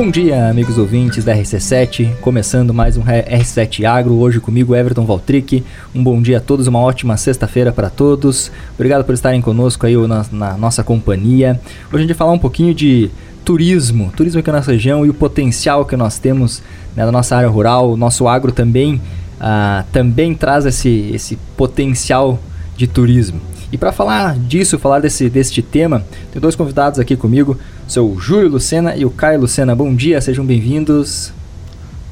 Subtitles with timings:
[0.00, 5.64] Bom dia, amigos ouvintes da RC7, começando mais um R7 Agro, hoje comigo Everton Valtric.
[5.92, 8.48] Um bom dia a todos, uma ótima sexta-feira para todos.
[8.76, 11.60] Obrigado por estarem conosco aí na, na, nossa companhia.
[11.88, 13.10] Hoje a gente vai falar um pouquinho de
[13.44, 16.62] turismo, turismo aqui na nossa região e o potencial que nós temos
[16.94, 17.90] né, na nossa área rural.
[17.90, 19.00] O nosso agro também,
[19.40, 22.38] uh, também traz esse, esse potencial
[22.76, 23.40] de turismo.
[23.70, 28.18] E para falar disso, falar desse, deste tema, tem dois convidados aqui comigo, sou o
[28.18, 29.76] Júlio Lucena e o Caio Lucena.
[29.76, 31.34] Bom dia, sejam bem-vindos.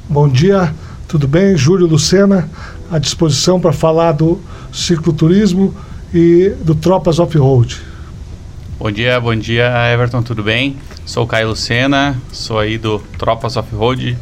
[0.07, 0.75] Bom dia,
[1.09, 1.57] tudo bem?
[1.57, 2.47] Júlio Lucena,
[2.91, 4.39] à disposição para falar do
[4.71, 5.75] cicloturismo
[6.13, 7.81] e do Tropas Off-Road.
[8.79, 10.77] Bom dia, bom dia, Everton, tudo bem?
[11.07, 14.19] Sou o Caio Lucena, sou aí do Tropas Off-Road,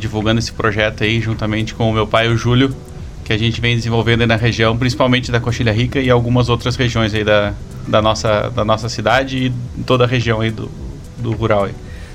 [0.00, 2.74] divulgando esse projeto aí juntamente com o meu pai, o Júlio,
[3.38, 7.14] que a gente vem desenvolvendo na região, principalmente da Coxilha Rica e algumas outras regiões
[7.14, 7.54] aí da,
[7.86, 10.70] da, nossa, da nossa cidade e toda a região aí do,
[11.18, 11.74] do rural aí.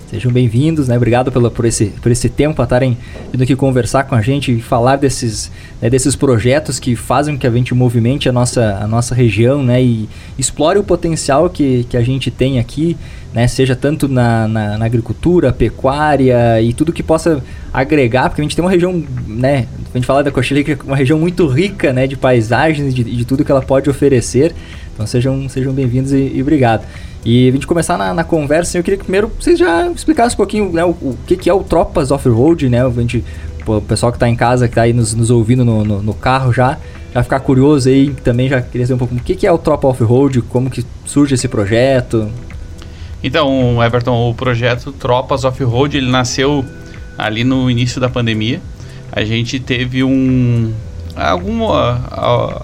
[0.09, 0.95] Sejam bem-vindos, né?
[0.95, 2.97] Obrigado pelo, por, esse, por esse tempo a estarem
[3.29, 7.41] vindo aqui conversar com a gente e falar desses, né, desses projetos que fazem com
[7.41, 9.83] que a gente movimente a nossa, a nossa região, né?
[9.83, 10.07] E
[10.39, 12.95] explore o potencial que, que a gente tem aqui,
[13.33, 13.49] né?
[13.49, 18.55] Seja tanto na, na, na agricultura, pecuária e tudo que possa agregar, porque a gente
[18.55, 19.67] tem uma região, né?
[19.93, 22.07] A gente fala da Coxilha, que é uma região muito rica, né?
[22.07, 24.55] De paisagens, de, de tudo que ela pode oferecer.
[24.93, 26.87] Então sejam, sejam bem-vindos e, e obrigado.
[27.29, 30.37] E a gente começar na, na, conversa, eu queria que primeiro vocês já explicassem um
[30.37, 32.85] pouquinho né, o, o que, que é o Tropas Off-Road, né?
[32.85, 33.21] A gente,
[33.65, 36.13] o pessoal que está em casa, que está aí nos, nos ouvindo no, no, no,
[36.13, 36.77] carro já,
[37.13, 39.57] já ficar curioso aí, também já queria saber um pouco o que, que é o
[39.57, 42.31] Tropa Off-Road, como que surge esse projeto.
[43.21, 46.63] Então, Everton, o projeto Tropas Off-Road, ele nasceu
[47.17, 48.61] ali no início da pandemia.
[49.11, 50.71] A gente teve um,
[51.17, 52.01] alguma,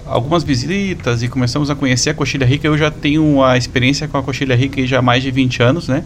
[0.06, 2.66] algumas visitas e começamos a conhecer a Coxilha Rica.
[2.66, 5.88] Eu já tenho a experiência com a Coxilha Rica já há mais de 20 anos,
[5.88, 6.04] né?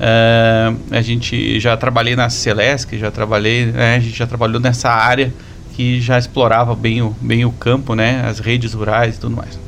[0.00, 3.96] Uh, a gente já trabalhei na Celesc, já trabalhei, né?
[3.96, 5.32] a gente já trabalhou nessa área
[5.74, 8.24] que já explorava bem o, bem o campo, né?
[8.26, 9.58] As redes rurais e tudo mais.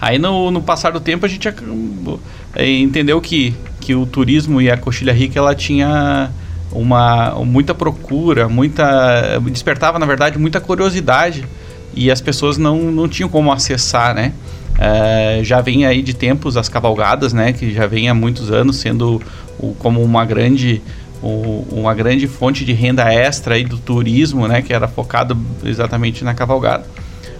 [0.00, 1.46] Aí no, no passar do tempo a gente
[2.56, 6.30] entendeu que, que o turismo e a Coxilha Rica ela tinha
[6.72, 11.44] uma muita procura, muita despertava na verdade muita curiosidade
[11.94, 14.32] e as pessoas não, não tinham como acessar, né?
[14.78, 17.52] É, já vem aí de tempos as cavalgadas, né?
[17.52, 19.20] Que já vem há muitos anos sendo
[19.58, 20.80] o, como uma grande
[21.22, 24.62] o, uma grande fonte de renda extra aí do turismo, né?
[24.62, 26.86] Que era focado exatamente na cavalgada.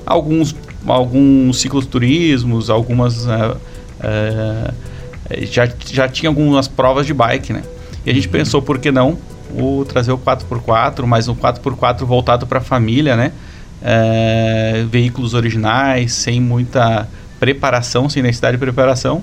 [0.05, 0.55] Alguns
[0.87, 3.57] alguns cicloturismos, algumas uh,
[4.01, 4.75] uh,
[5.43, 7.63] já já tinha algumas provas de bike, né?
[8.05, 9.19] E a gente pensou, por que não
[9.55, 13.33] o trazer o 4x4, mas um 4x4 voltado para a família, né?
[13.83, 19.23] É, veículos originais, sem muita preparação, sem necessidade de preparação,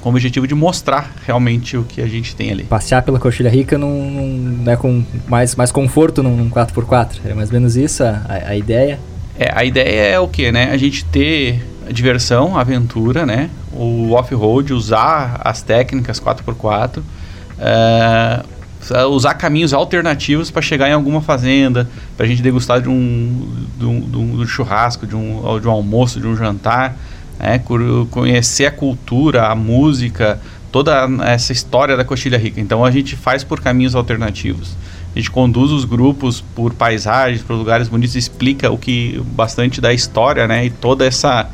[0.00, 2.64] com o objetivo de mostrar realmente o que a gente tem ali.
[2.64, 7.34] Passear pela Coxilha Rica num, num, né, com mais, mais conforto num, num 4x4, é
[7.34, 8.98] mais ou menos isso a, a ideia?
[9.38, 10.70] É, a ideia é o que, né?
[10.70, 13.50] A gente ter diversão, aventura, né?
[13.72, 17.02] O off-road, usar as técnicas 4x4,
[17.62, 18.42] é,
[19.06, 23.86] usar caminhos alternativos para chegar em alguma fazenda, para a gente degustar de um, de
[23.86, 26.96] um, de um churrasco, de um, de um almoço, de um jantar,
[27.38, 27.62] né?
[28.10, 30.40] conhecer a cultura, a música,
[30.72, 32.60] toda essa história da Coxilha Rica.
[32.60, 34.76] Então a gente faz por caminhos alternativos.
[35.14, 39.92] A gente conduz os grupos por paisagens, por lugares bonitos, explica o que bastante da
[39.92, 40.64] história, né?
[40.64, 41.48] E toda essa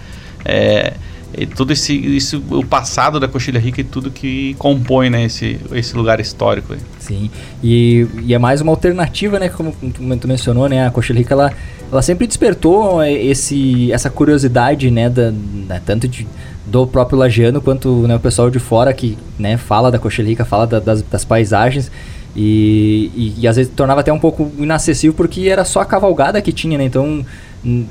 [0.44, 0.94] é,
[1.36, 5.94] e esse, isso, o passado da Coxilha Rica e tudo que compõe né, esse, esse
[5.96, 6.72] lugar histórico.
[6.72, 6.78] Aí.
[6.98, 7.30] Sim,
[7.62, 11.52] e, e é mais uma alternativa, né, como tu, mencionou, né, a Coxilha Rica, ela,
[11.92, 16.26] ela sempre despertou esse, essa curiosidade, né, da, né, tanto de,
[16.64, 20.44] do próprio lagiano quanto né, o pessoal de fora que né, fala da Coxilha Rica,
[20.46, 21.90] fala da, das, das paisagens,
[22.34, 26.40] e, e, e, às vezes tornava até um pouco inacessível porque era só a cavalgada
[26.40, 26.84] que tinha, né?
[26.84, 27.24] Então,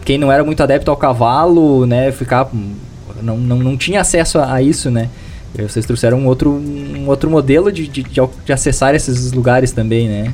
[0.05, 2.49] quem não era muito adepto ao cavalo, né, ficava
[3.21, 5.09] não, não, não tinha acesso a, a isso, né?
[5.57, 10.07] E vocês trouxeram um outro, um outro modelo de, de, de, acessar esses lugares também,
[10.07, 10.33] né?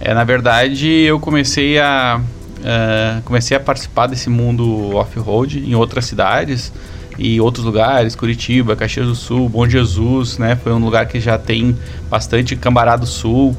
[0.00, 6.06] É, na verdade, eu comecei a, uh, comecei a participar desse mundo off-road em outras
[6.06, 6.72] cidades
[7.18, 10.56] e outros lugares, Curitiba, Caxias do Sul, Bom Jesus, né?
[10.56, 11.76] Foi um lugar que já tem
[12.10, 13.56] bastante Cambará do Sul.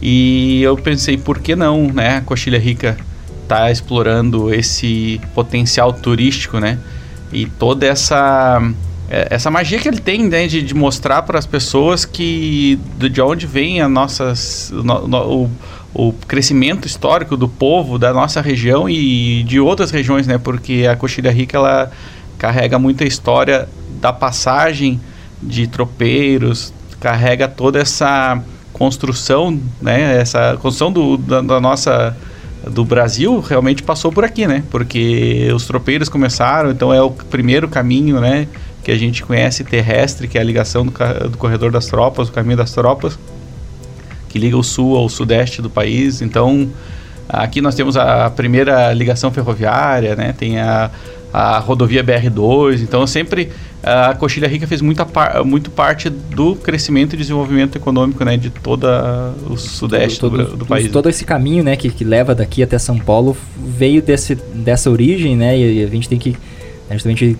[0.00, 2.16] E eu pensei, por que não, né?
[2.16, 2.96] A Coxilha Rica
[3.48, 6.78] tá explorando esse potencial turístico, né?
[7.32, 8.60] E toda essa
[9.08, 13.20] é, essa magia que ele tem né, de, de mostrar para as pessoas que de
[13.20, 15.50] onde vem a nossas no, no, o,
[15.94, 20.38] o crescimento histórico do povo da nossa região e de outras regiões, né?
[20.38, 21.90] Porque a Coxilha Rica ela
[22.38, 23.68] carrega muita história
[24.00, 25.00] da passagem
[25.42, 28.42] de tropeiros, carrega toda essa
[28.72, 32.16] construção, né, essa construção do, da, da nossa
[32.70, 34.62] do Brasil realmente passou por aqui, né?
[34.70, 38.46] Porque os tropeiros começaram, então é o primeiro caminho, né?
[38.84, 40.92] Que a gente conhece terrestre, que é a ligação do,
[41.28, 43.18] do corredor das tropas, o caminho das tropas,
[44.28, 46.22] que liga o sul ao sudeste do país.
[46.22, 46.70] Então,
[47.28, 50.32] aqui nós temos a primeira ligação ferroviária, né?
[50.36, 50.90] Tem a,
[51.32, 52.82] a rodovia BR-2.
[52.82, 53.50] Então, sempre
[53.82, 58.50] a Coxilha Rica fez muita par, muito parte do crescimento e desenvolvimento econômico né, de
[58.50, 58.86] todo
[59.48, 60.90] o sudeste todo, todo, do, do, país.
[60.90, 65.36] Todo esse caminho né, que, que leva daqui até São Paulo veio desse, dessa origem,
[65.36, 65.58] né?
[65.58, 66.36] E a gente tem que
[66.90, 67.36] justamente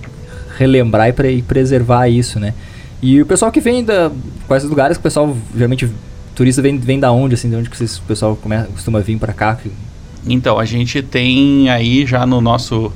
[0.57, 2.55] relembrar e, pre, e preservar isso, né?
[3.03, 4.11] E o pessoal que vem da
[4.47, 5.91] quais lugares que o pessoal geralmente
[6.35, 9.19] turista vem, vem da onde assim, de onde que vocês, o pessoal começa, costuma vir
[9.19, 9.59] para cá?
[10.27, 12.93] Então, a gente tem aí já no nosso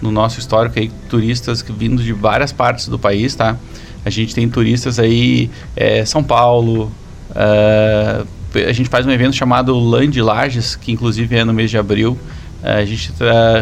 [0.00, 3.56] no nosso histórico aí turistas vindo de várias partes do país, tá?
[4.04, 6.90] A gente tem turistas aí é, São Paulo,
[7.30, 11.78] uh, a gente faz um evento chamado Land Lages, que inclusive é no mês de
[11.78, 12.18] abril.
[12.62, 13.12] Uh, a gente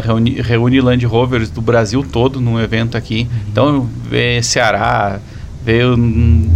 [0.03, 3.27] reúne, reúne Land Rovers do Brasil todo num evento aqui.
[3.29, 3.39] Uhum.
[3.51, 5.19] Então, vê Ceará,
[5.97, 6.49] um,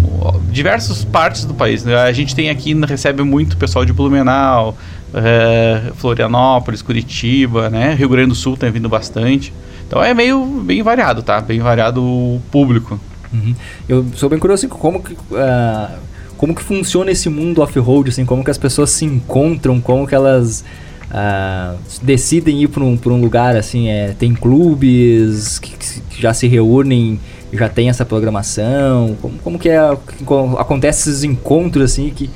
[0.51, 1.83] diversas partes do país.
[1.83, 1.95] Né?
[1.95, 4.77] A gente tem aqui, recebe muito pessoal de Blumenau,
[5.13, 7.93] uh, Florianópolis, Curitiba, né?
[7.93, 9.53] Rio Grande do Sul tem vindo bastante.
[9.93, 11.39] Então é meio bem variado, tá?
[11.39, 12.99] Bem variado o público.
[13.31, 13.53] Uhum.
[13.87, 15.99] Eu sou bem curioso assim, como que uh,
[16.35, 20.15] como que funciona esse mundo off-road, assim, como que as pessoas se encontram, como que
[20.15, 20.65] elas
[21.11, 26.47] uh, decidem ir para um, um lugar, assim, é, tem clubes que, que, já se
[26.47, 27.19] reúnem,
[27.53, 32.31] já tem essa programação, como, como que é, como acontece esses encontros, assim, que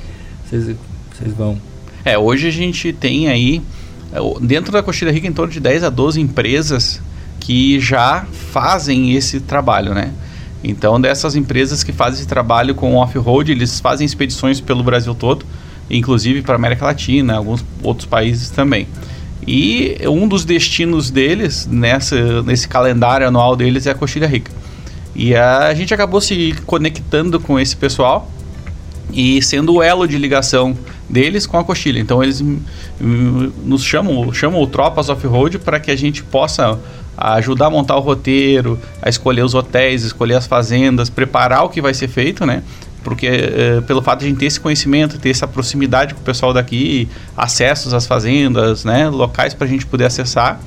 [0.48, 0.76] vocês
[1.36, 1.58] vão?
[2.04, 3.60] É, hoje a gente tem aí,
[4.40, 7.02] dentro da Coxilha Rica, em torno de 10 a 12 empresas
[7.40, 10.12] que já fazem esse trabalho, né?
[10.62, 15.46] Então, dessas empresas que fazem esse trabalho com off-road, eles fazem expedições pelo Brasil todo,
[15.88, 18.88] inclusive para América Latina, alguns outros países também.
[19.46, 24.50] E um dos destinos deles, nessa, nesse calendário anual deles, é a Coxilha Rica.
[25.14, 28.30] E a gente acabou se conectando com esse pessoal
[29.12, 30.76] e sendo o elo de ligação
[31.08, 31.98] deles com a Coxilha.
[31.98, 32.44] Então, eles
[33.00, 36.78] nos chamam, chamam o Tropas Off-Road para que a gente possa
[37.18, 41.68] a ajudar a montar o roteiro, a escolher os hotéis, escolher as fazendas, preparar o
[41.68, 42.62] que vai ser feito, né?
[43.02, 46.22] Porque é, pelo fato de a gente ter esse conhecimento, ter essa proximidade com o
[46.22, 49.08] pessoal daqui, acessos às fazendas, né?
[49.08, 50.60] Locais para a gente poder acessar.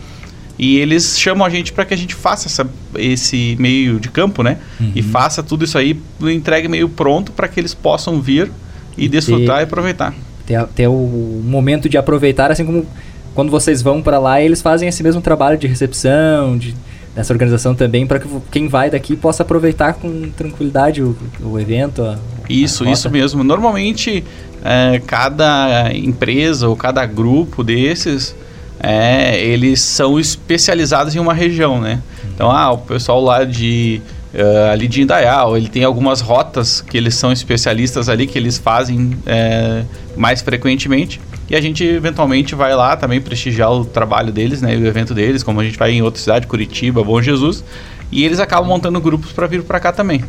[0.60, 4.44] E eles chamam a gente para que a gente faça essa, esse meio de campo,
[4.44, 4.58] né?
[4.80, 4.92] Uhum.
[4.94, 8.52] E faça tudo isso aí, entregue meio pronto para que eles possam vir
[8.98, 10.14] e, e desfrutar ter, e aproveitar.
[10.46, 12.86] Ter, ter o momento de aproveitar, assim como
[13.34, 16.76] quando vocês vão para lá, eles fazem esse mesmo trabalho de recepção, de,
[17.16, 22.02] dessa organização também, para que quem vai daqui possa aproveitar com tranquilidade o, o evento.
[22.04, 22.18] A,
[22.50, 23.44] isso, a isso mesmo.
[23.44, 24.24] Normalmente,
[24.64, 28.36] é, cada empresa ou cada grupo desses,
[28.80, 32.02] é, eles são especializados em uma região, né?
[32.34, 34.02] Então, ah, o pessoal lá de
[34.34, 38.58] Uh, ali de Indaial, ele tem algumas rotas que eles são especialistas ali, que eles
[38.58, 39.84] fazem é,
[40.16, 41.20] mais frequentemente.
[41.52, 44.74] E a gente eventualmente vai lá também prestigiar o trabalho deles, né?
[44.78, 47.62] O evento deles, como a gente vai em outra cidade, Curitiba, Bom Jesus.
[48.10, 50.24] E eles acabam montando grupos para vir para cá também.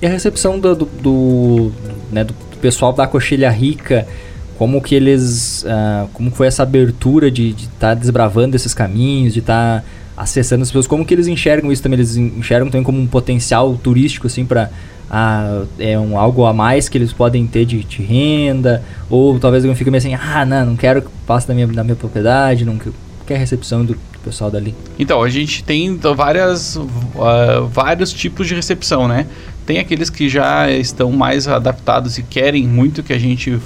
[0.00, 1.72] E a recepção do, do, do,
[2.10, 2.32] né, do
[2.62, 4.08] pessoal da Coxilha Rica,
[4.56, 5.64] como que eles.
[5.64, 9.82] Uh, como foi essa abertura de estar tá desbravando esses caminhos, de estar.
[9.82, 9.84] Tá
[10.16, 11.98] acessando as pessoas, como que eles enxergam isso também?
[11.98, 14.70] Eles enxergam também como um potencial turístico, assim, para
[15.10, 19.64] ah, é um algo a mais que eles podem ter de, de renda, ou talvez
[19.64, 22.64] alguém fique meio assim, ah, não, não quero que passe na minha, na minha propriedade,
[22.64, 22.78] não
[23.26, 24.74] quer recepção do pessoal dali.
[24.98, 29.26] Então, a gente tem várias, uh, vários tipos de recepção, né?
[29.66, 33.58] Tem aqueles que já estão mais adaptados e querem muito que a gente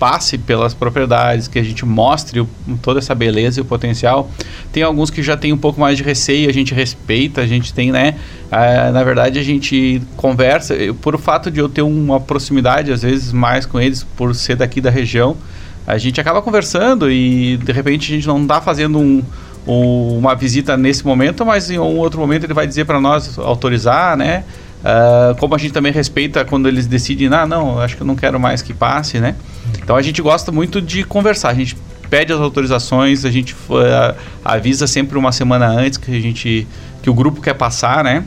[0.00, 2.48] passe pelas propriedades, que a gente mostre o,
[2.82, 4.28] toda essa beleza e o potencial.
[4.72, 7.72] Tem alguns que já têm um pouco mais de receio, a gente respeita, a gente
[7.72, 8.16] tem, né?
[8.50, 10.74] Ah, na verdade, a gente conversa.
[10.74, 14.34] Eu, por o fato de eu ter uma proximidade, às vezes, mais com eles, por
[14.34, 15.36] ser daqui da região,
[15.86, 19.22] a gente acaba conversando e de repente a gente não está fazendo um,
[19.66, 24.16] uma visita nesse momento, mas em um outro momento ele vai dizer para nós autorizar,
[24.16, 24.44] né?
[24.84, 28.14] Uh, como a gente também respeita quando eles decidem, ah, não, acho que eu não
[28.14, 29.34] quero mais que passe, né?
[29.82, 31.74] Então a gente gosta muito de conversar, a gente
[32.10, 36.66] pede as autorizações, a gente uh, avisa sempre uma semana antes que a gente
[37.02, 38.24] que o grupo quer passar, né?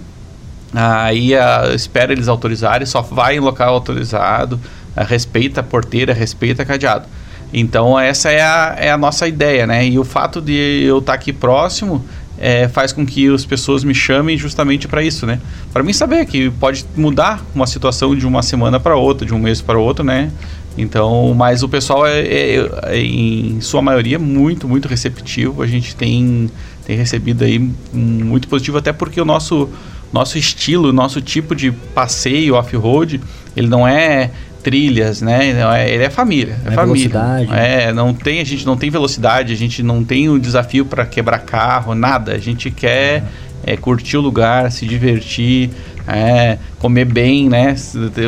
[0.74, 4.60] Aí uh, espera eles autorizarem, só vai em local autorizado,
[4.96, 7.06] respeita a porteira, respeita cadeado.
[7.54, 9.88] Então essa é a, é a nossa ideia, né?
[9.88, 12.04] E o fato de eu estar aqui próximo
[12.38, 15.40] é, faz com que as pessoas me chamem justamente para isso, né?
[15.74, 19.40] Para mim saber que pode mudar uma situação de uma semana para outra, de um
[19.40, 20.32] mês para outro, né?
[20.78, 25.64] Então, mas o pessoal é, é, é, em sua maioria muito, muito receptivo.
[25.64, 26.52] A gente tem,
[26.86, 27.58] tem recebido aí
[27.92, 29.70] muito positivo, até porque o nosso
[30.12, 33.20] nosso estilo, nosso tipo de passeio off-road,
[33.56, 34.32] ele não é
[34.64, 35.52] trilhas, né?
[35.80, 37.10] É, ele é família, é, é família.
[37.10, 37.50] Velocidade.
[37.52, 40.86] É, não tem, a gente não tem velocidade, a gente não tem o um desafio
[40.86, 42.34] para quebrar carro, nada.
[42.34, 43.24] A gente quer
[43.64, 45.70] é, curtir o lugar, se divertir,
[46.08, 47.76] é, comer bem, né?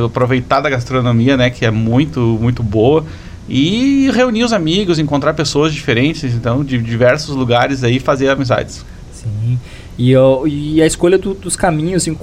[0.05, 1.50] Aproveitar da gastronomia, né?
[1.50, 3.05] Que é muito, muito boa.
[3.48, 8.86] E reunir os amigos, encontrar pessoas diferentes, então, de diversos lugares aí, fazer amizades.
[9.12, 9.59] Sim.
[9.98, 10.13] E,
[10.45, 12.15] e a escolha do, dos caminhos, assim,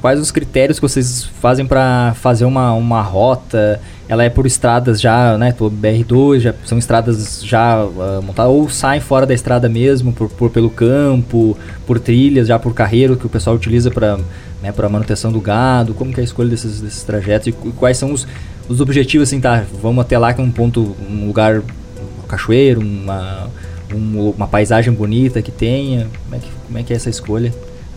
[0.00, 3.80] quais os critérios que vocês fazem para fazer uma, uma rota?
[4.08, 5.52] Ela é por estradas já, né?
[5.52, 10.28] Por BR2, já, são estradas já uh, montadas, ou saem fora da estrada mesmo, por,
[10.28, 14.18] por, pelo campo, por trilhas, já por carreiro que o pessoal utiliza para
[14.62, 15.94] né, para manutenção do gado?
[15.94, 18.26] Como que é a escolha desses, desses trajetos e quais são os,
[18.68, 19.64] os objetivos assim, tá?
[19.82, 23.48] Vamos até lá que é um ponto, um lugar, um cachoeiro, uma,
[23.94, 26.08] um, uma paisagem bonita que tenha.
[26.24, 27.52] Como é que, como é, que é essa escolha?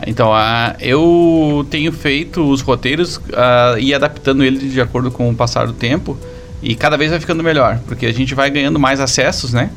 [0.06, 5.36] Então, uh, eu tenho feito os roteiros uh, e adaptando eles de acordo com o
[5.36, 6.18] passar do tempo
[6.64, 9.70] e cada vez vai ficando melhor, porque a gente vai ganhando mais acessos, né?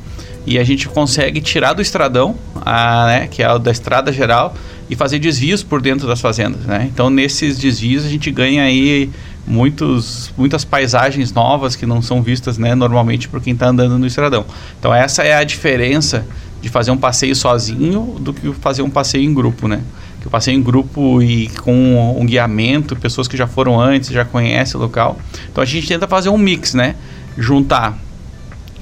[0.46, 4.54] E a gente consegue tirar do estradão, né, que é o da estrada geral,
[4.88, 6.88] e fazer desvios por dentro das fazendas, né?
[6.92, 9.10] Então nesses desvios a gente ganha aí
[9.44, 14.06] muitos, muitas paisagens novas que não são vistas, né, normalmente por quem está andando no
[14.06, 14.46] estradão.
[14.78, 16.24] Então essa é a diferença
[16.62, 19.80] de fazer um passeio sozinho do que fazer um passeio em grupo, né?
[20.26, 24.24] Que o passeio em grupo e com um guiamento, pessoas que já foram antes, já
[24.24, 25.16] conhecem o local.
[25.52, 26.96] Então a gente tenta fazer um mix, né?
[27.38, 27.96] Juntar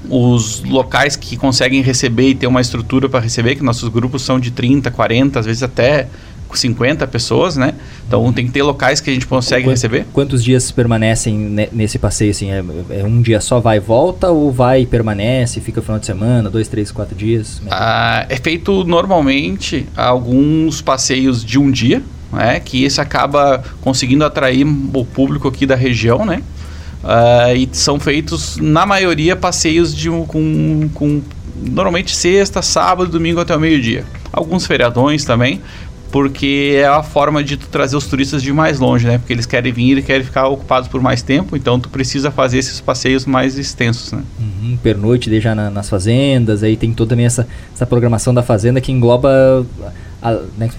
[0.09, 4.39] os locais que conseguem receber e ter uma estrutura para receber, que nossos grupos são
[4.39, 6.07] de 30, 40, às vezes até
[6.51, 7.75] 50 pessoas, né?
[8.07, 10.05] Então tem que ter locais que a gente consegue receber.
[10.13, 11.35] Quantos dias permanecem
[11.71, 12.31] nesse passeio?
[12.31, 15.83] Assim, é, é, um dia só vai e volta ou vai e permanece, fica o
[15.83, 17.61] final de semana, dois, três, quatro dias?
[17.65, 22.59] É, ah, é feito normalmente alguns passeios de um dia, né?
[22.59, 26.41] Que esse acaba conseguindo atrair o público aqui da região, né?
[27.03, 31.21] Uh, e são feitos, na maioria, passeios de um, com, com
[31.55, 34.03] normalmente sexta, sábado, domingo até o meio-dia.
[34.33, 35.61] Alguns feriadões também,
[36.15, 39.17] porque é a forma de tu trazer os turistas de mais longe, né?
[39.17, 42.57] Porque eles querem vir e querem ficar ocupados por mais tempo, então tu precisa fazer
[42.57, 44.23] esses passeios mais extensos, né?
[44.39, 48.79] Uhum, pernoite, deixar na, nas fazendas, aí tem toda também essa, essa programação da fazenda
[48.79, 49.65] que engloba
[50.21, 50.69] a, né,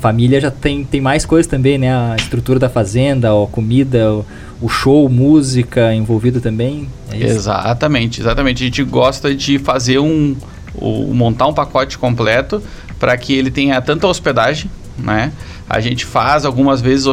[0.00, 1.94] família já tem, tem mais coisas também, né?
[1.94, 4.26] A estrutura da fazenda, a comida, o,
[4.60, 6.88] o show, música envolvido também.
[7.12, 8.64] É exatamente, exatamente.
[8.64, 10.34] A gente gosta de fazer um,
[10.82, 12.60] um montar um pacote completo
[13.00, 15.32] para que ele tenha tanta hospedagem, né?
[15.68, 17.06] A gente faz algumas vezes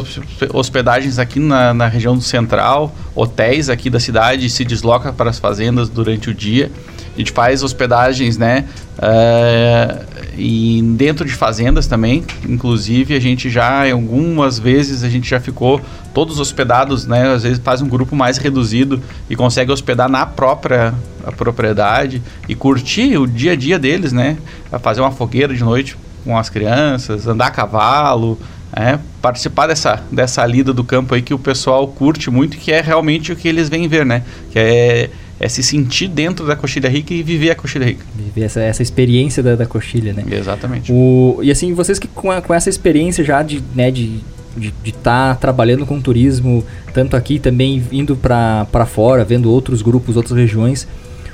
[0.54, 5.38] hospedagens aqui na, na região do central, hotéis aqui da cidade, se desloca para as
[5.38, 6.72] fazendas durante o dia.
[7.16, 8.66] A gente faz hospedagens, né?
[8.98, 10.06] Uh,
[10.38, 12.24] e dentro de fazendas também.
[12.48, 15.82] Inclusive, a gente já, algumas vezes, a gente já ficou
[16.14, 17.32] todos hospedados, né?
[17.34, 20.94] Às vezes faz um grupo mais reduzido e consegue hospedar na própria
[21.36, 24.38] propriedade e curtir o dia a dia deles, né?
[24.82, 28.38] Fazer uma fogueira de noite com as crianças, andar a cavalo,
[28.74, 32.82] é, participar dessa, dessa lida do campo aí que o pessoal curte muito, que é
[32.82, 34.24] realmente o que eles vêm ver, né?
[34.52, 38.04] Que é é se sentir dentro da coxilha rica e viver a coxilha rica.
[38.16, 40.26] Viver essa, essa experiência da, da coxilha, né?
[40.32, 40.92] Exatamente.
[40.92, 44.20] O, e assim, vocês que com, a, com essa experiência já de né, de
[44.58, 50.18] de estar tá trabalhando com turismo, tanto aqui também indo para fora, vendo outros grupos,
[50.18, 50.88] outras regiões,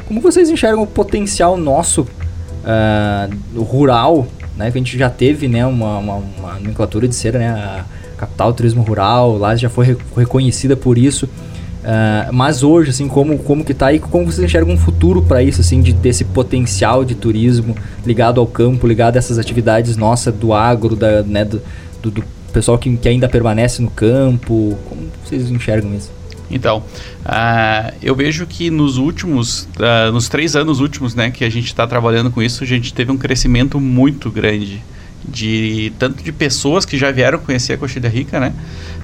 [0.05, 4.71] como vocês enxergam o potencial nosso uh, rural, né?
[4.71, 7.85] Que a gente já teve né, uma, uma, uma nomenclatura de ser né, a
[8.17, 11.25] capital do turismo rural, lá já foi reconhecida por isso.
[11.25, 15.43] Uh, mas hoje, assim, como, como que tá e como você enxerga um futuro para
[15.43, 20.33] isso, assim, de desse potencial de turismo ligado ao campo, ligado a essas atividades nossas
[20.33, 21.61] do agro, da, né, do,
[22.01, 24.77] do, do pessoal que, que ainda permanece no campo?
[24.87, 26.09] Como vocês enxergam isso?
[26.49, 26.79] Então,
[27.25, 31.65] uh, eu vejo que nos últimos, uh, nos três anos últimos, né, que a gente
[31.65, 34.81] está trabalhando com isso, a gente teve um crescimento muito grande
[35.27, 38.53] de tanto de pessoas que já vieram conhecer a Coxilha Rica, né?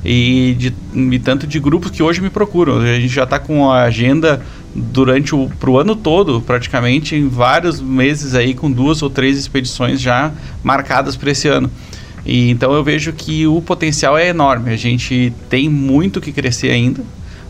[0.04, 2.80] E, de, e tanto de grupos que hoje me procuram.
[2.80, 4.42] A gente já está com a agenda
[4.76, 10.00] durante o pro ano todo, praticamente em vários meses aí com duas ou três expedições
[10.00, 10.32] já
[10.64, 11.72] marcadas para esse ano.
[12.26, 14.72] E então eu vejo que o potencial é enorme.
[14.72, 17.04] A gente tem muito que crescer ainda,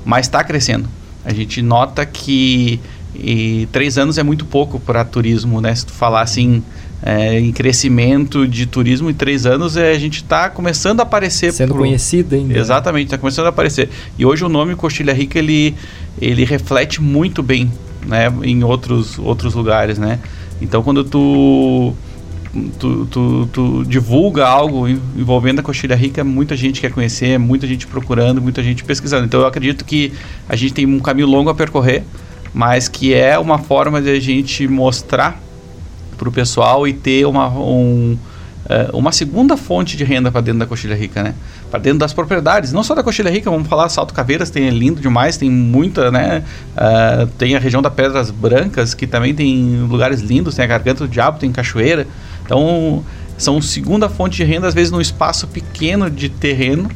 [0.10, 0.90] mas está crescendo.
[1.24, 2.80] A gente nota que
[3.14, 5.76] E três anos é muito pouco para turismo, né?
[5.76, 6.64] Se tu falar assim,
[7.04, 11.54] é, em crescimento de turismo em três anos, é, a gente está começando a aparecer.
[11.54, 11.84] Sendo pro...
[11.84, 12.56] conhecido ainda.
[12.56, 12.60] Né?
[12.60, 13.90] Exatamente, está começando a aparecer.
[14.18, 15.76] E hoje o nome Coxilha Rica, ele,
[16.20, 17.72] ele reflete muito bem
[18.08, 20.18] né, em outros, outros lugares, né?
[20.60, 21.94] Então, quando tu,
[22.80, 27.86] tu, tu, tu divulga algo envolvendo a Coxilha Rica, muita gente quer conhecer, muita gente
[27.86, 29.26] procurando, muita gente pesquisando.
[29.26, 30.14] Então, eu acredito que
[30.48, 32.04] a gente tem um caminho longo a percorrer,
[32.54, 35.40] mas que é uma forma de a gente mostrar
[36.18, 38.18] para o pessoal e ter uma, um,
[38.66, 41.36] uh, uma segunda fonte de renda para dentro da Coxilha Rica, né?
[41.70, 44.72] Para dentro das propriedades, não só da Coxilha Rica, vamos falar Salto Caveiras, tem é
[44.72, 46.44] lindo demais, tem muita, né?
[46.76, 51.06] Uh, tem a região da Pedras Brancas, que também tem lugares lindos, tem a Garganta
[51.06, 52.08] do Diabo, tem cachoeira.
[52.50, 53.06] Então,
[53.38, 56.90] são segunda fonte de renda, às vezes num espaço pequeno de terreno.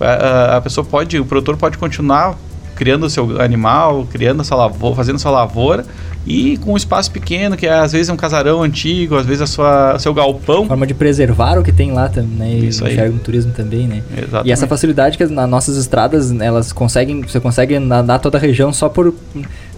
[0.00, 2.38] Uh, a pessoa pode, o produtor pode continuar
[2.74, 5.84] criando o seu animal, criando a sua lavoura, fazendo a sua lavoura
[6.26, 9.42] e com um espaço pequeno, que é, às vezes é um casarão antigo, às vezes
[9.42, 10.66] é sua seu galpão.
[10.66, 12.50] Forma de preservar o que tem lá também, né?
[12.50, 14.02] E Isso enxerga no turismo também, né?
[14.16, 14.48] Exatamente.
[14.48, 18.72] E essa facilidade que nas nossas estradas, elas conseguem, você consegue andar toda a região
[18.72, 19.14] só por,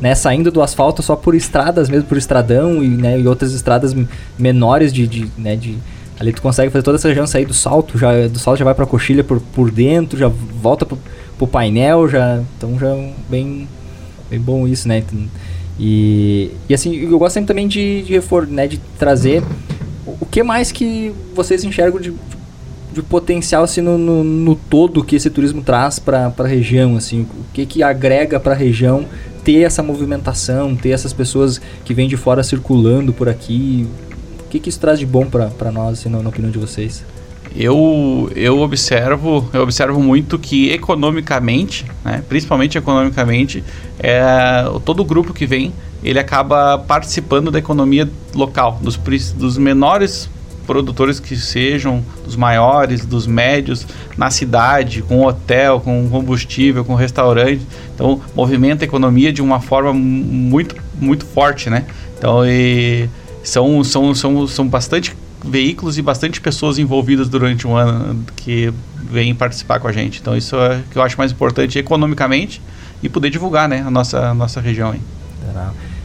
[0.00, 3.95] né, saindo do asfalto só por estradas mesmo, por estradão e, né, e outras estradas
[4.38, 5.76] menores de, de, né, de
[6.19, 8.75] ali tu consegue fazer toda essa região sair do salto, já do salto já vai
[8.75, 10.99] para a coxilha por, por dentro, já volta pro,
[11.37, 13.69] pro painel, já, então já é bem
[14.31, 15.02] bem bom isso, né?
[15.78, 19.43] E, e assim, eu gosto sempre também de, de, refor, né, de trazer
[20.07, 22.14] o que mais que vocês enxergam de,
[22.93, 27.23] de potencial assim, no, no, no, todo que esse turismo traz para a região, assim,
[27.23, 29.05] o que que agrega para a região
[29.45, 33.87] ter essa movimentação, ter essas pessoas que vêm de fora circulando por aqui,
[34.40, 37.05] o que que isso traz de bom para nós, assim, na, na opinião de vocês?
[37.55, 43.62] Eu, eu observo eu observo muito que economicamente, né, principalmente economicamente,
[43.99, 45.73] é, todo grupo que vem
[46.03, 48.97] ele acaba participando da economia local, dos,
[49.35, 50.29] dos menores
[50.67, 53.87] produtores que sejam, dos maiores, dos médios,
[54.17, 57.65] na cidade, com hotel, com combustível, com restaurante.
[57.95, 61.87] Então, movimenta a economia de uma forma muito, muito forte, né?
[62.19, 63.09] Então, e
[63.43, 65.15] são, são, são, são bastante
[65.47, 68.73] veículos e bastante pessoas envolvidas durante um ano que
[69.11, 70.21] vêm participar com a gente.
[70.21, 72.61] Então isso é o que eu acho mais importante economicamente
[73.02, 74.91] e poder divulgar né, a nossa, a nossa região.
[74.91, 75.00] Aí.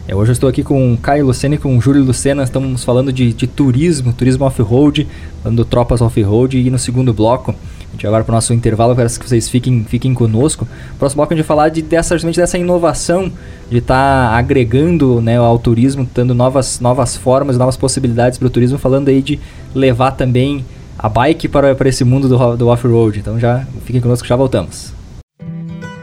[0.08, 2.84] É, hoje eu estou aqui com o Caio Lucena e com o Júlio Lucena, estamos
[2.84, 5.08] falando de, de turismo, turismo off-road,
[5.42, 7.56] falando tropas off-road e no segundo bloco
[7.92, 10.66] a gente agora para o nosso intervalo, quero que vocês fiquem, fiquem conosco.
[10.98, 13.30] próximo bloco a gente vai falar de, dessa, dessa inovação,
[13.70, 18.50] de estar tá agregando né, ao turismo, dando novas, novas formas, novas possibilidades para o
[18.50, 19.38] turismo, falando aí de
[19.76, 20.64] levar também
[20.98, 23.20] a bike para, para esse mundo do, do off-road.
[23.20, 24.94] Então já fiquem conosco, já voltamos.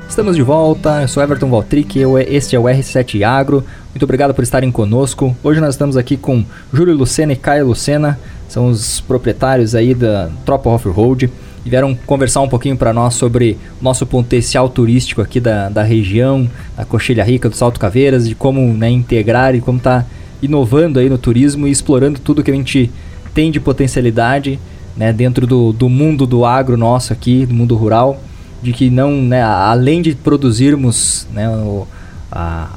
[0.06, 3.64] Estamos de volta, eu sou Everton Valtric, eu, este é o R7 Agro.
[3.94, 5.34] Muito obrigado por estarem conosco.
[5.42, 10.28] Hoje nós estamos aqui com Júlio Lucena e Caio Lucena, são os proprietários aí da
[10.44, 11.30] Tropa Off-Road
[11.64, 16.48] e vieram conversar um pouquinho para nós sobre nosso potencial turístico aqui da, da região,
[16.76, 20.04] da Coxilha Rica, do Salto Caveiras, de como né, integrar e como está
[20.40, 22.90] inovando aí no turismo e explorando tudo que a gente
[23.34, 24.58] tem de potencialidade
[24.96, 28.20] né, dentro do, do mundo do agro nosso aqui, do mundo rural,
[28.62, 31.86] de que não, né, além de produzirmos né, o,
[32.32, 32.70] a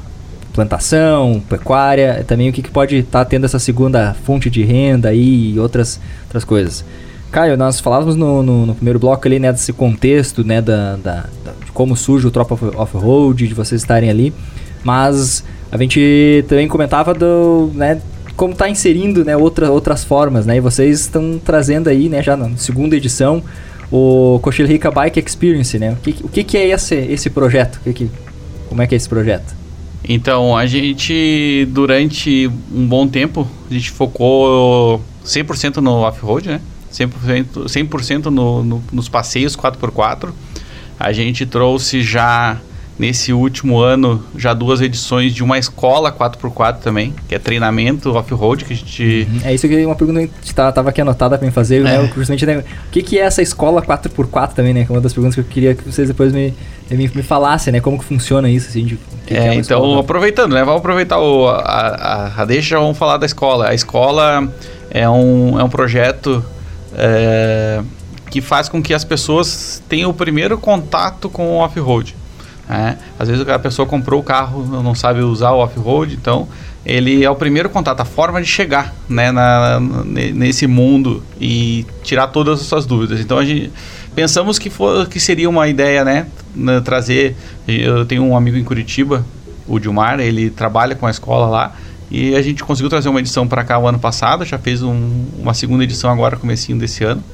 [0.52, 5.08] plantação, pecuária, também o que, que pode estar tá tendo essa segunda fonte de renda
[5.08, 6.84] aí e outras, outras coisas.
[7.32, 11.26] Caio, nós falávamos no, no, no, primeiro bloco ali, né, desse contexto, né, da, da,
[11.42, 14.34] da de como surge o Tropa Off-Road, de vocês estarem ali,
[14.84, 18.02] mas a gente também comentava do, né,
[18.36, 22.36] como está inserindo, né, outra, outras formas, né, e vocês estão trazendo aí, né, já
[22.36, 23.42] na segunda edição,
[23.90, 27.80] o Cochil Rica Bike Experience, né, o que, o que é esse, esse projeto, o
[27.80, 28.10] que que,
[28.68, 29.56] como é que é esse projeto?
[30.06, 36.60] Então, a gente, durante um bom tempo, a gente focou 100% no off-road, né?
[36.92, 40.30] 100%, 100 no, no, nos passeios 4x4.
[40.98, 42.60] A gente trouxe já
[42.98, 48.64] nesse último ano já duas edições de uma escola 4x4 também, que é treinamento off-road
[48.64, 49.26] que a gente...
[49.28, 49.40] Uhum.
[49.44, 51.96] É isso que uma pergunta que estava aqui anotada para fazer, né?
[51.96, 52.02] é.
[52.02, 52.12] né?
[52.14, 52.58] Justamente, né?
[52.58, 54.84] O que, que é essa escola 4x4 também, né?
[54.84, 56.54] Que é uma das perguntas que eu queria que vocês depois me,
[56.90, 57.80] me, me falassem, né?
[57.80, 60.00] Como que funciona isso, assim, de, que é, que é então, escola?
[60.00, 60.62] aproveitando, né?
[60.62, 63.68] Vamos aproveitar o, a, a, a deixa, vamos falar da escola.
[63.68, 64.48] A escola
[64.90, 66.44] é um, é um projeto
[66.94, 67.82] é,
[68.30, 72.16] que faz com que as pessoas tenham o primeiro contato com o off-road.
[72.68, 72.98] Né?
[73.18, 76.48] Às vezes a pessoa comprou o carro, não sabe usar o off-road, então
[76.84, 82.28] ele é o primeiro contato, a forma de chegar né, na, nesse mundo e tirar
[82.28, 83.20] todas as suas dúvidas.
[83.20, 83.70] Então a gente
[84.14, 86.26] pensamos que, for, que seria uma ideia, né,
[86.84, 87.36] trazer.
[87.68, 89.24] Eu tenho um amigo em Curitiba
[89.66, 91.72] o Dilmar, ele trabalha com a escola lá.
[92.14, 95.24] E a gente conseguiu trazer uma edição para cá o ano passado, já fez um,
[95.38, 97.24] uma segunda edição agora, comecinho desse ano.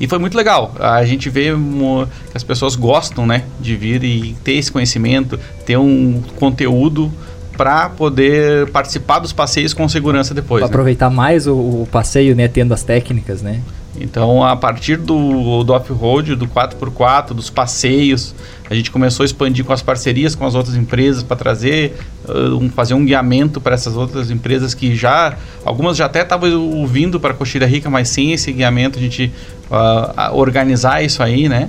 [0.00, 0.74] E foi muito legal.
[0.80, 5.76] A gente vê que as pessoas gostam, né, de vir e ter esse conhecimento, ter
[5.76, 7.12] um conteúdo
[7.56, 10.62] para poder participar dos passeios com segurança depois.
[10.62, 10.66] Né?
[10.66, 13.60] aproveitar mais o, o, passeio, né, tendo as técnicas, né?
[14.00, 18.34] Então, a partir do, do off-road, do 4x4, dos passeios,
[18.70, 21.94] a gente começou a expandir com as parcerias com as outras empresas para trazer,
[22.26, 27.20] um, fazer um guiamento para essas outras empresas que já, algumas já até estavam vindo
[27.20, 29.30] para Coxilha Rica, mas sem esse guiamento a gente
[29.70, 31.68] uh, organizar isso aí, né?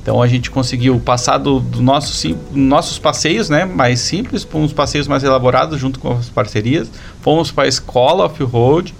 [0.00, 4.70] Então a gente conseguiu passar do, do nosso, nossos passeios, né, mais simples, para uns
[4.72, 6.90] passeios mais elaborados junto com as parcerias.
[7.22, 8.94] Fomos para a escola off-road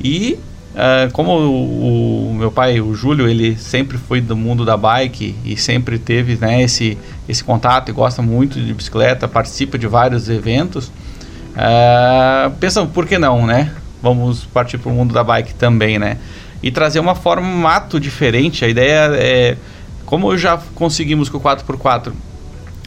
[0.00, 0.38] e
[0.74, 5.36] Uh, como o, o, meu pai, o Júlio, ele sempre foi do mundo da bike
[5.44, 10.28] e sempre teve né, esse, esse contato e gosta muito de bicicleta, participa de vários
[10.28, 13.72] eventos, uh, pensam, por que não, né?
[14.02, 16.18] Vamos partir para o mundo da bike também, né?
[16.60, 18.64] E trazer uma formato diferente.
[18.64, 19.56] A ideia é,
[20.04, 22.12] como já conseguimos com o 4x4,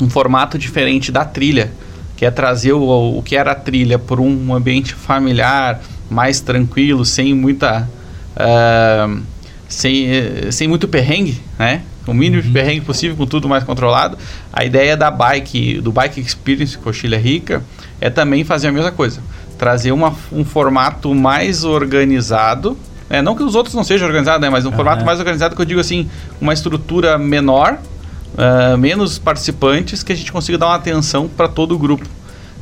[0.02, 1.72] um formato diferente da trilha,
[2.18, 7.06] que é trazer o, o que era a trilha por um ambiente familiar, mais tranquilo,
[7.06, 7.88] sem muita.
[8.36, 9.22] Uh,
[9.68, 10.08] sem,
[10.52, 11.82] sem muito perrengue, né?
[12.08, 12.48] O mínimo uhum.
[12.48, 14.18] de perrengue possível, com tudo mais controlado.
[14.52, 17.62] A ideia da bike, do Bike Experience Coxilha Rica,
[18.00, 19.22] é também fazer a mesma coisa.
[19.58, 22.78] Trazer uma, um formato mais organizado.
[23.10, 24.50] É, não que os outros não sejam organizados, né?
[24.50, 24.76] Mas um uhum.
[24.76, 27.78] formato mais organizado que eu digo assim, uma estrutura menor,
[28.34, 32.08] uh, menos participantes, que a gente consiga dar uma atenção para todo o grupo.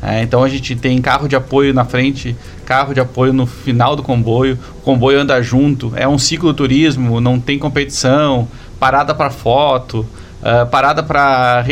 [0.08, 3.96] É, então a gente tem carro de apoio na frente, carro de apoio no final
[3.96, 8.48] do comboio, o comboio anda junto, é um cicloturismo, não tem competição,
[8.80, 10.06] parada para foto,
[10.44, 11.66] uh, parada para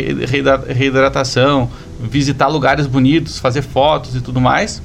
[0.66, 1.70] reidratação,
[2.00, 4.82] visitar lugares bonitos, fazer fotos e tudo mais.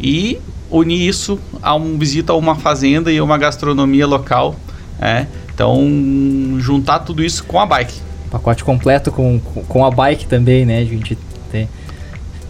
[0.00, 0.40] E
[0.70, 4.56] unir isso a um visita a uma fazenda e uma gastronomia local.
[4.98, 5.86] É, então
[6.58, 8.00] juntar tudo isso com a bike.
[8.30, 10.78] Pacote completo com, com a bike também, né?
[10.78, 11.18] A gente
[11.52, 11.68] tem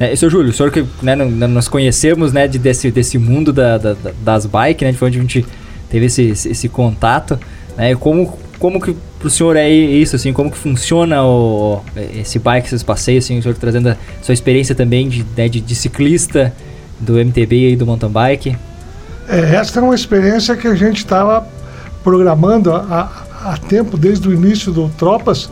[0.01, 3.77] é, seu Júlio, o senhor que né, nós conhecemos né, de, desse, desse mundo da,
[3.77, 5.47] da, das bikes, né, de onde a gente
[5.91, 7.39] teve esse, esse contato,
[7.77, 11.83] né, como, como que pro senhor é isso, assim, como que funciona o,
[12.19, 15.61] esse bike, esses passeios, assim, o senhor trazendo a sua experiência também de, né, de,
[15.61, 16.51] de ciclista
[16.99, 18.57] do MTB e do mountain bike?
[19.29, 21.47] É, essa é uma experiência que a gente estava
[22.03, 25.51] programando há, há tempo, desde o início do Tropas,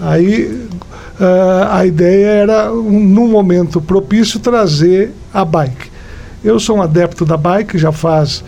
[0.00, 0.66] aí
[1.20, 5.92] uh, a ideia era, um, num momento propício, trazer a bike.
[6.42, 8.44] Eu sou um adepto da bike, já faz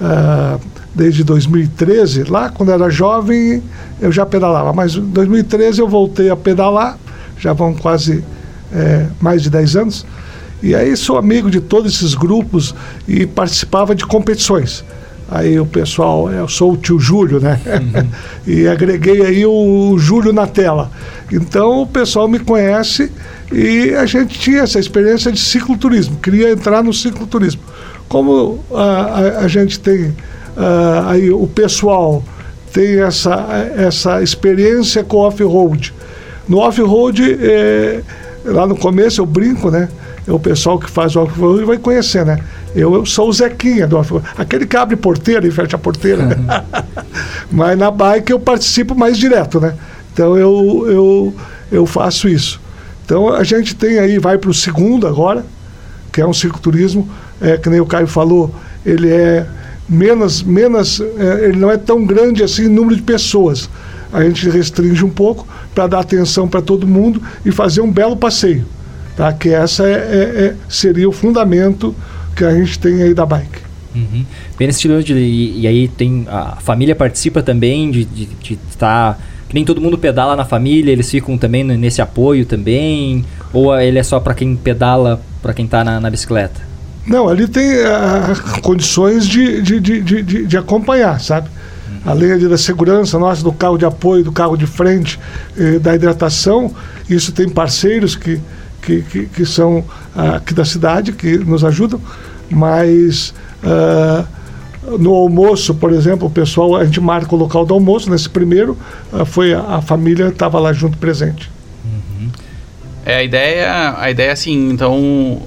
[0.00, 0.60] uh,
[0.94, 2.24] desde 2013.
[2.24, 3.62] Lá, quando era jovem,
[4.00, 6.98] eu já pedalava, mas em 2013 eu voltei a pedalar,
[7.38, 8.24] já vão quase
[8.72, 10.06] é, mais de 10 anos.
[10.62, 12.74] E aí sou amigo de todos esses grupos
[13.06, 14.84] e participava de competições.
[15.30, 17.60] Aí o pessoal, eu sou o tio Júlio, né?
[17.66, 18.08] Uhum.
[18.46, 20.90] e agreguei aí o Júlio na tela.
[21.30, 23.12] Então o pessoal me conhece
[23.52, 27.60] e a gente tinha essa experiência de cicloturismo, queria entrar no cicloturismo.
[28.08, 30.14] Como a, a, a gente tem
[30.56, 32.22] a, aí o pessoal
[32.72, 35.94] tem essa, essa experiência com off-road.
[36.48, 38.00] No off-road, é,
[38.44, 39.88] lá no começo eu brinco, né?
[40.26, 42.38] É o pessoal que faz o off-road vai conhecer, né?
[42.74, 43.98] Eu, eu sou o Zequinha do.
[44.36, 46.24] Aquele que abre porteira e fecha a porteira.
[46.24, 46.46] Uhum.
[47.50, 49.74] Mas na bike eu participo mais direto, né?
[50.12, 51.34] Então eu, eu,
[51.70, 52.60] eu faço isso.
[53.04, 55.44] Então a gente tem aí, vai para o segundo agora,
[56.12, 57.08] que é um cicloturismo,
[57.40, 58.54] é, que nem o Caio falou,
[58.84, 59.46] ele é
[59.88, 63.70] menos, menos é, ele não é tão grande assim em número de pessoas.
[64.12, 68.16] A gente restringe um pouco para dar atenção para todo mundo e fazer um belo
[68.16, 68.64] passeio.
[69.16, 69.32] Tá?
[69.32, 71.94] Que essa é, é, é, seria o fundamento
[72.38, 73.68] que a gente tem aí da bike.
[73.94, 74.24] Uhum.
[74.56, 78.06] Bem nesse estilo de, e, e, aí tem a família participa também de
[78.70, 83.24] estar tá que nem todo mundo pedala na família, eles ficam também nesse apoio também?
[83.52, 86.60] Ou ele é só para quem pedala, para quem está na, na, bicicleta?
[87.06, 91.48] Não, ali tem uh, condições de, de, de, de, de acompanhar, sabe?
[91.88, 92.12] Uhum.
[92.12, 95.18] Além da segurança nossa, do carro de apoio, do carro de frente,
[95.56, 96.70] eh, da hidratação,
[97.08, 98.38] isso tem parceiros que,
[98.82, 101.98] que, que, que são uh, aqui da cidade, que nos ajudam,
[102.50, 103.34] mas...
[103.62, 104.38] Uh,
[104.98, 108.76] no almoço, por exemplo, o pessoal, a gente marca o local do almoço, nesse primeiro,
[109.12, 111.50] uh, foi a, a família estava lá junto presente.
[111.84, 112.30] Uhum.
[113.04, 115.42] É, a ideia, a ideia assim, então,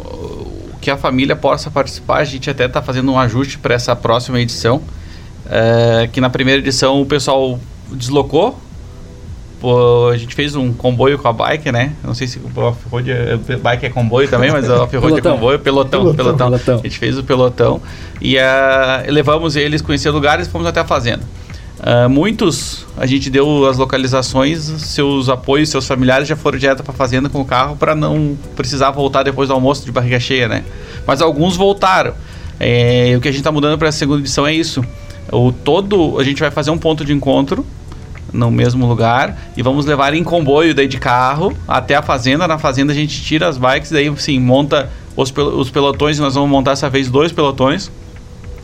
[0.79, 4.39] que a família possa participar, a gente até está fazendo um ajuste para essa próxima
[4.39, 4.81] edição,
[5.49, 7.59] é, que na primeira edição o pessoal
[7.91, 8.59] deslocou
[10.11, 11.93] a gente fez um comboio com a bike, né?
[12.03, 15.59] Não sei se o off-road é, bike é comboio também, mas o off-road é comboio,
[15.59, 16.79] pelotão, pelotão, pelotão, pelotão.
[16.79, 17.81] A gente fez o pelotão
[18.19, 18.39] e uh,
[19.07, 21.23] levamos eles conhecer lugares e fomos até a fazenda.
[21.79, 26.93] Uh, muitos, a gente deu as localizações, seus apoios, seus familiares já foram direto para
[26.93, 30.47] a fazenda com o carro para não precisar voltar depois do almoço de barriga cheia,
[30.47, 30.63] né?
[31.05, 32.13] Mas alguns voltaram.
[32.59, 34.85] É, o que a gente está mudando para a segunda edição é isso.
[35.31, 37.65] O todo, a gente vai fazer um ponto de encontro
[38.33, 42.47] no mesmo lugar e vamos levar em comboio daí de carro até a fazenda.
[42.47, 46.19] Na fazenda a gente tira as bikes, daí sim monta os, pel os pelotões.
[46.19, 47.91] Nós vamos montar essa vez dois pelotões.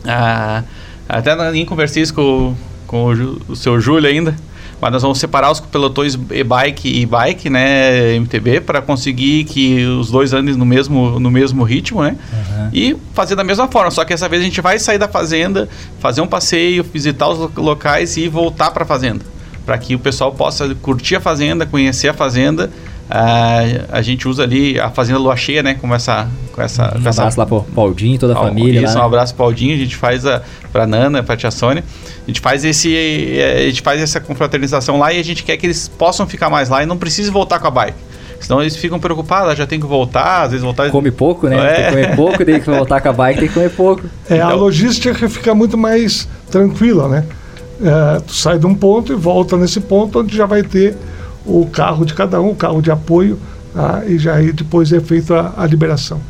[0.06, 0.62] Ah,
[1.08, 2.54] até nem conversei isso com,
[2.86, 4.34] com o, o seu Júlio ainda.
[4.80, 10.08] Mas nós vamos separar os pelotões e-bike e bike, né, MTB, para conseguir que os
[10.08, 12.16] dois andem no mesmo, no mesmo ritmo, né?
[12.32, 12.70] Uhum.
[12.72, 15.68] E fazer da mesma forma, só que essa vez a gente vai sair da fazenda,
[15.98, 19.24] fazer um passeio, visitar os locais e voltar para a fazenda,
[19.68, 22.70] para que o pessoal possa curtir a fazenda, conhecer a fazenda
[23.08, 25.72] Uh, a gente usa ali a Fazenda Lua Cheia, né?
[25.72, 26.28] Com essa.
[26.52, 27.40] Com essa um abraço essa...
[27.40, 28.82] lá pro Paudinho e toda a família.
[28.82, 29.74] Isso, lá, um abraço pro Paudinho.
[29.74, 31.82] A gente faz a, pra Nana, pra Tia Sônia.
[32.22, 32.94] A gente faz esse.
[33.56, 36.68] A gente faz essa confraternização lá e a gente quer que eles possam ficar mais
[36.68, 37.96] lá e não precise voltar com a bike.
[38.40, 40.90] Senão eles ficam preocupados, já tem que voltar, às vezes voltar.
[40.90, 41.56] Come pouco, né?
[41.56, 41.74] É.
[41.74, 44.02] Tem que comer pouco, tem que voltar com a bike, tem que comer pouco.
[44.28, 44.50] É, então...
[44.50, 47.24] a logística fica muito mais tranquila, né?
[47.80, 50.96] É, tu sai de um ponto e volta nesse ponto onde já vai ter
[51.46, 53.38] o carro de cada um, o carro de apoio,
[53.72, 54.02] tá?
[54.06, 56.20] e já aí depois é feita a, liberação.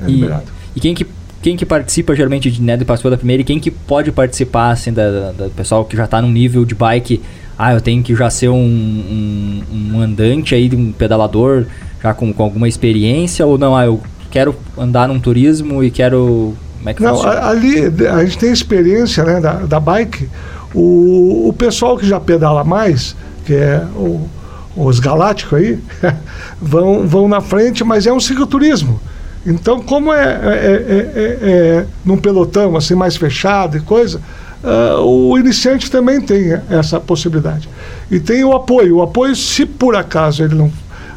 [0.00, 0.44] É e, liberado.
[0.74, 1.06] e quem que
[1.42, 4.92] quem que participa geralmente de né, participou da primeira e quem que pode participar assim
[4.92, 7.22] da, da, do pessoal que já está no nível de bike
[7.56, 9.62] ah eu tenho que já ser um, um,
[9.94, 11.66] um andante aí um pedalador
[12.02, 16.54] já com, com alguma experiência ou não ah eu quero andar num turismo e quero
[16.78, 17.46] como é que não funciona?
[17.46, 20.28] ali a gente tem experiência né da, da bike
[20.74, 24.28] o, o pessoal que já pedala mais que é o
[24.76, 25.78] os galácticos aí,
[26.60, 29.00] vão, vão na frente, mas é um cicloturismo.
[29.46, 34.20] Então, como é, é, é, é, num pelotão assim mais fechado e coisa,
[34.62, 37.68] uh, o iniciante também tem essa possibilidade.
[38.10, 38.96] E tem o apoio.
[38.96, 40.70] O apoio, se por acaso ele não.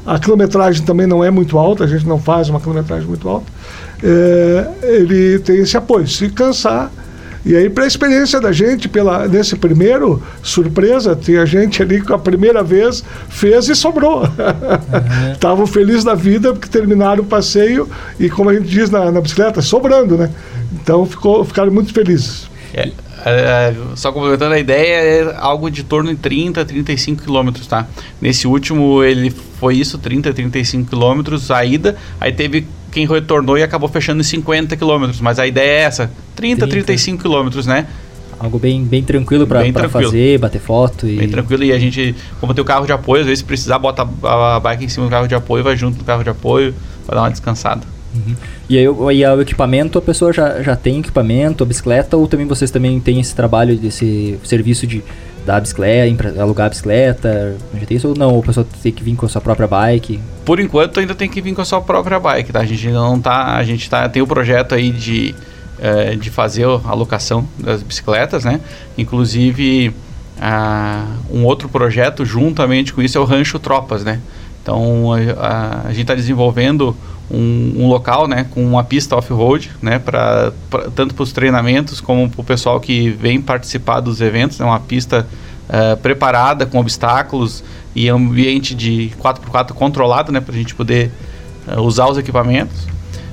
[0.05, 3.51] A quilometragem também não é muito alta, a gente não faz uma quilometragem muito alta.
[4.81, 6.07] ele tem esse apoio.
[6.07, 6.91] Se cansar,
[7.45, 12.11] e aí, para a experiência da gente, pela, nesse primeiro, surpresa, tinha gente ali que
[12.11, 14.23] a primeira vez fez e sobrou.
[15.33, 15.67] Estavam uhum.
[15.67, 19.61] felizes da vida porque terminaram o passeio e, como a gente diz na, na bicicleta,
[19.61, 20.29] sobrando, né?
[20.73, 22.49] Então ficou, ficaram muito felizes.
[22.73, 22.91] É,
[23.25, 27.87] é, só complementando a ideia, é algo de torno de 30, 35 quilômetros, tá?
[28.21, 33.63] Nesse último, ele foi isso, 30, 35 quilômetros a ida, aí teve quem retornou e
[33.63, 36.67] acabou fechando em 50 quilômetros, mas a ideia é essa, 30, 30.
[36.67, 37.87] 35 quilômetros, né?
[38.39, 41.05] Algo bem, bem tranquilo para fazer, bater foto.
[41.05, 41.17] E...
[41.17, 41.61] Bem tranquilo.
[41.65, 44.59] E a gente, como tem o carro de apoio, às vezes se precisar, bota a
[44.61, 46.73] bike em cima do carro de apoio, vai junto no carro de apoio,
[47.05, 47.81] para dar uma descansada.
[48.15, 48.35] Uhum.
[48.69, 52.47] E aí e o equipamento, a pessoa já, já tem equipamento, a bicicleta, ou também
[52.47, 55.03] vocês também têm esse trabalho, desse serviço de
[55.45, 57.55] dar bicicleta, alugar a bicicleta?
[57.73, 58.33] Já tem isso ou não?
[58.33, 60.19] Ou a pessoa tem que vir com a sua própria bike?
[60.45, 62.59] Por enquanto ainda tem que vir com a sua própria bike, tá?
[62.59, 63.55] A gente ainda não tá.
[63.55, 65.35] A gente tá, tem o projeto aí de,
[65.79, 68.59] é, de fazer a locação das bicicletas, né?
[68.97, 69.93] Inclusive.
[70.39, 74.21] Uh, um outro projeto juntamente com isso é o Rancho Tropas, né?
[74.63, 76.95] Então a, a, a gente está desenvolvendo
[77.31, 80.51] um, um, local, né, com uma pista off-road, né, para
[80.95, 84.69] tanto para os treinamentos como para o pessoal que vem participar dos eventos, é né,
[84.69, 85.27] uma pista
[85.69, 87.63] uh, preparada com obstáculos
[87.95, 91.11] e ambiente de 4x4 controlado, né, para a gente poder
[91.67, 92.87] uh, usar os equipamentos.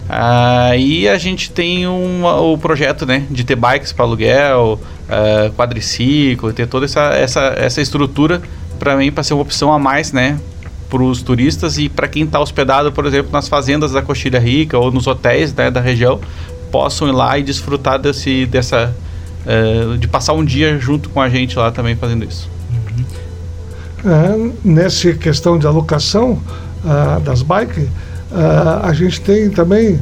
[0.06, 4.78] Uh, e a gente tem um, o projeto né, de ter bikes para aluguel,
[5.08, 8.40] uh, quadriciclo, ter toda essa, essa, essa estrutura
[8.78, 10.38] para mim para ser uma opção a mais né,
[10.88, 14.78] para os turistas e para quem está hospedado, por exemplo, nas fazendas da Coxilha Rica
[14.78, 16.20] ou nos hotéis né, da região,
[16.70, 18.94] possam ir lá e desfrutar desse, dessa,
[19.44, 22.48] uh, de passar um dia junto com a gente lá também fazendo isso.
[22.70, 23.04] Uhum.
[24.10, 26.40] É, nessa questão de alocação
[26.84, 30.00] uh, das bikes, uh, a gente tem também,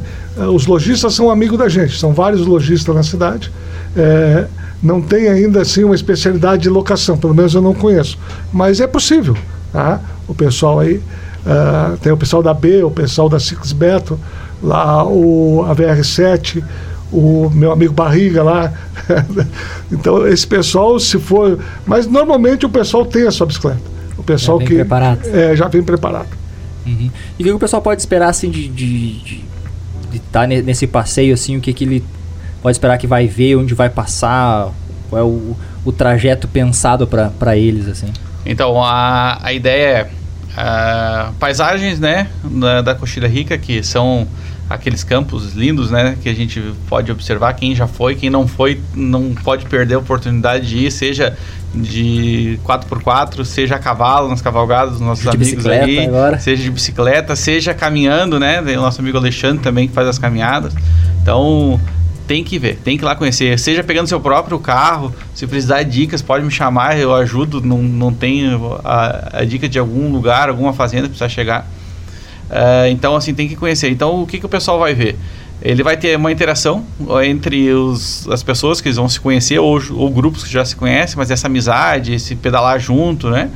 [0.53, 3.51] os lojistas são amigos da gente, são vários lojistas na cidade.
[3.95, 4.45] É,
[4.83, 8.19] não tem ainda assim uma especialidade de locação, pelo menos eu não conheço,
[8.51, 9.35] mas é possível.
[9.71, 9.99] Tá?
[10.27, 14.19] O pessoal aí, uh, tem o pessoal da B, o pessoal da Six Beto,
[14.61, 16.63] lá o, a VR7,
[17.11, 18.73] o meu amigo Barriga lá.
[19.91, 21.59] então, esse pessoal, se for.
[21.85, 23.81] Mas normalmente o pessoal tem a sua bicicleta.
[24.17, 24.75] O pessoal já vem que.
[24.75, 25.27] Preparado.
[25.27, 26.29] É, já vem preparado.
[26.85, 27.09] Uhum.
[27.39, 29.43] E o que o pessoal pode esperar assim de estar de, de,
[30.11, 32.03] de tá nesse passeio assim, o que, que ele
[32.61, 34.71] pode esperar que vai ver, onde vai passar,
[35.09, 38.07] qual é o, o trajeto pensado para eles assim?
[38.45, 40.09] Então, a, a ideia
[40.57, 44.27] é paisagens, né, da, da Coxilha Rica, que são
[44.69, 47.53] aqueles campos lindos, né, que a gente pode observar.
[47.53, 51.37] Quem já foi, quem não foi, não pode perder a oportunidade de ir, seja
[51.73, 56.39] de 4x4, seja a cavalo nas cavalgadas dos nossos de amigos aí, agora.
[56.39, 60.17] seja de bicicleta, seja caminhando, né, tem o nosso amigo Alexandre também que faz as
[60.17, 60.73] caminhadas.
[61.21, 61.79] Então,
[62.27, 63.57] tem que ver, tem que ir lá conhecer.
[63.59, 67.61] Seja pegando seu próprio carro, se precisar de dicas, pode me chamar, eu ajudo.
[67.61, 71.67] Não, não tenho a, a dica de algum lugar, alguma fazenda que precisa chegar.
[72.49, 73.89] Uh, então, assim, tem que conhecer.
[73.89, 75.17] Então, o que, que o pessoal vai ver?
[75.61, 76.85] Ele vai ter uma interação
[77.23, 81.17] entre os, as pessoas que vão se conhecer, ou, ou grupos que já se conhecem,
[81.17, 83.49] mas essa amizade, esse pedalar junto, né?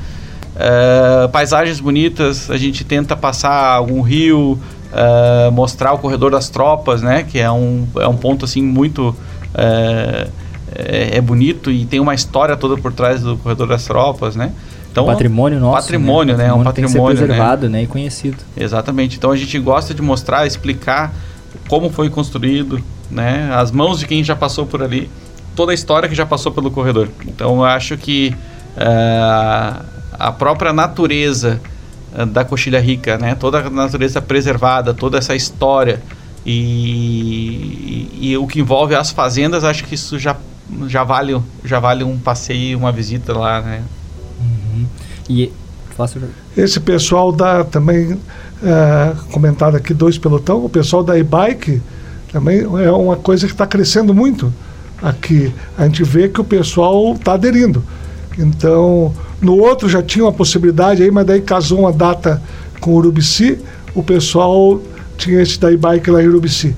[0.56, 4.60] Uh, paisagens bonitas, a gente tenta passar algum rio,
[4.92, 7.24] uh, mostrar o corredor das tropas, né?
[7.24, 10.32] Que é um, é um ponto assim muito uh,
[10.76, 14.52] é, é, bonito e tem uma história toda por trás do corredor das tropas, né?
[14.92, 15.82] Então, patrimônio nosso.
[15.84, 16.46] Patrimônio, né?
[16.46, 17.80] patrimônio um patrimônio tem que ser preservado, né?
[17.80, 17.84] né?
[17.84, 18.38] E conhecido.
[18.58, 19.18] Exatamente.
[19.18, 21.14] Então a gente gosta de mostrar, explicar
[21.68, 23.50] como foi construído, né?
[23.54, 25.10] As mãos de quem já passou por ali,
[25.56, 27.08] toda a história que já passou pelo corredor.
[27.28, 28.36] Então eu acho que
[28.76, 31.62] uh, a própria natureza
[32.32, 33.36] da Coxilha Rica, né?
[33.36, 36.02] Toda a natureza preservada, toda essa história
[36.46, 40.36] e, e, e, o que envolve as fazendas, acho que isso já,
[40.88, 43.84] já vale já vale um passeio, uma visita lá, né?
[44.40, 44.86] Uhum.
[45.30, 45.52] E
[46.56, 48.18] esse pessoal da também
[48.64, 51.82] é, comentado aqui dois pelotão, o pessoal da e-bike
[52.32, 54.54] também é uma coisa que está crescendo muito
[55.02, 55.54] aqui.
[55.78, 57.84] A gente vê que o pessoal está aderindo.
[58.38, 62.42] Então no outro já tinha uma possibilidade aí, mas daí casou uma data
[62.80, 63.58] com Urubici,
[63.94, 64.82] o pessoal
[65.18, 66.76] tinha esse da bike lá em Urubici.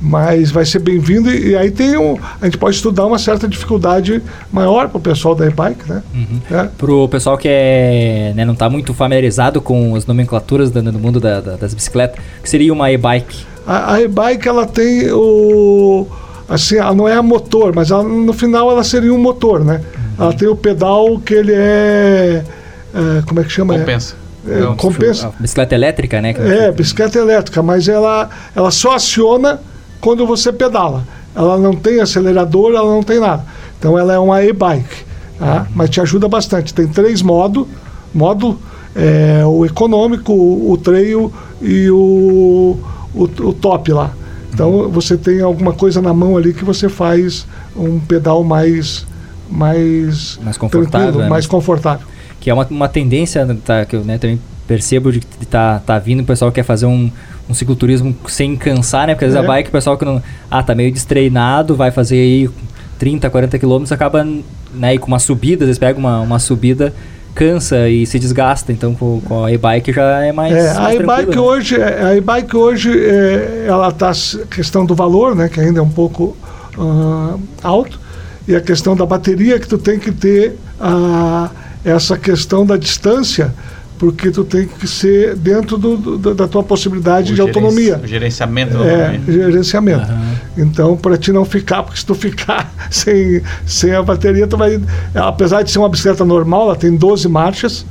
[0.00, 2.18] Mas vai ser bem-vindo e, e, aí tem um.
[2.40, 4.20] A gente pode estudar uma certa dificuldade
[4.52, 6.02] maior para o pessoal da e-bike, né?
[6.12, 6.40] Uhum.
[6.50, 6.68] É.
[6.76, 10.98] Para o pessoal que é, né, não está muito familiarizado com as nomenclaturas do, do
[10.98, 13.46] mundo da, da, das bicicletas, o que seria uma e-bike?
[13.66, 16.06] A, a e-bike ela tem o.
[16.46, 19.80] Assim, ela não é a motor, mas ela, no final ela seria um motor, né?
[20.18, 22.44] Ela tem o pedal que ele é.
[22.94, 23.78] é como é que chama?
[23.78, 24.14] Compensa.
[24.46, 25.32] É, é, compensa.
[25.40, 26.34] bicicleta elétrica, né?
[26.36, 29.60] É, bicicleta elétrica, mas ela, ela só aciona
[30.00, 31.04] quando você pedala.
[31.34, 33.44] Ela não tem acelerador, ela não tem nada.
[33.78, 35.04] Então ela é uma e-bike.
[35.38, 35.60] Tá?
[35.60, 35.66] Uhum.
[35.74, 36.72] Mas te ajuda bastante.
[36.72, 37.66] Tem três modos.
[38.14, 38.58] Modo
[38.94, 42.78] é, o econômico, o, o trail e o,
[43.14, 44.12] o, o top lá.
[44.52, 44.88] Então uhum.
[44.88, 49.04] você tem alguma coisa na mão ali que você faz um pedal mais
[49.50, 51.28] mais, mais confortável, né?
[51.28, 52.06] mais confortável.
[52.40, 55.98] Que é uma, uma tendência tá, que eu né, também percebo de que tá, tá
[55.98, 57.10] vindo, o pessoal quer fazer um,
[57.48, 59.14] um cicloturismo sem cansar, né?
[59.14, 59.46] Porque às vezes é.
[59.46, 60.22] a bike, o pessoal que não.
[60.50, 62.50] Ah, tá meio destreinado, vai fazer aí
[62.98, 64.26] 30, 40 quilômetros, acaba
[64.74, 66.94] né, com uma subida, às vezes pega uma, uma subida,
[67.34, 68.72] cansa e se desgasta.
[68.72, 70.52] Então com, com a e-bike já é mais.
[70.54, 71.40] É, mais a e-bike né?
[71.40, 74.12] hoje, é, a e-bike hoje é, ela tá
[74.50, 75.48] questão do valor, né?
[75.48, 76.36] Que ainda é um pouco
[76.78, 78.03] uh, alto
[78.46, 81.50] e a questão da bateria que tu tem que ter a,
[81.84, 83.52] essa questão da distância
[83.98, 88.00] porque tu tem que ser dentro do, do, da tua possibilidade o de autonomia.
[88.02, 90.10] O gerenciamento é, gerenciamento.
[90.10, 90.34] Uhum.
[90.58, 94.80] Então, para te não ficar, porque se tu ficar sem, sem a bateria, tu vai.
[95.14, 97.86] Apesar de ser uma bicicleta normal, ela tem 12 marchas,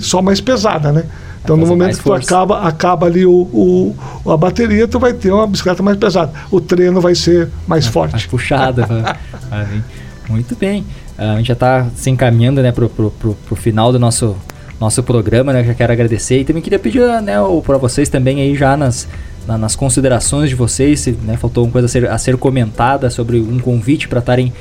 [0.00, 1.04] só mais pesada, né?
[1.42, 5.32] Então, no momento que tu acaba, acaba ali o, o, a bateria, tu vai ter
[5.32, 6.32] uma bicicleta mais pesada.
[6.50, 8.12] O treino vai ser mais é, forte.
[8.12, 8.86] Mais puxada.
[10.28, 10.82] Muito bem.
[11.18, 14.36] Uh, a gente já está se encaminhando né, para o final do nosso,
[14.80, 15.64] nosso programa, né?
[15.64, 16.40] Já quero agradecer.
[16.40, 19.08] E também queria pedir né, para vocês também aí já nas,
[19.46, 23.10] na, nas considerações de vocês, se né, faltou uma coisa a ser, a ser comentada
[23.10, 24.52] sobre um convite para estarem...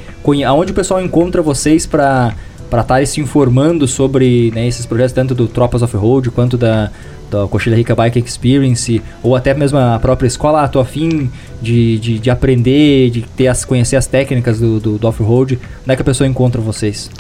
[0.47, 2.33] Aonde o pessoal encontra vocês para
[2.71, 6.89] para estar se informando sobre né, esses projetos, tanto do Tropas Off-Road quanto da,
[7.29, 11.29] da Rica Bike Experience, ou até mesmo a própria escola, ah, tô afim
[11.61, 15.91] de, de, de aprender, de ter as, conhecer as técnicas do, do, do off-road, onde
[15.91, 17.11] é que a pessoa encontra vocês?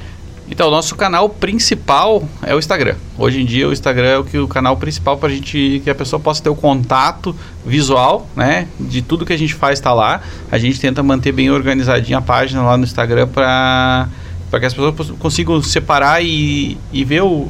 [0.49, 2.95] Então, o nosso canal principal é o Instagram.
[3.17, 5.89] Hoje em dia, o Instagram é o, que, o canal principal para a gente que
[5.89, 7.35] a pessoa possa ter o contato
[7.65, 8.67] visual, né?
[8.77, 10.21] De tudo que a gente faz está lá.
[10.51, 14.09] A gente tenta manter bem organizadinha a página lá no Instagram para
[14.51, 17.49] para que as pessoas consigam separar e, e ver o,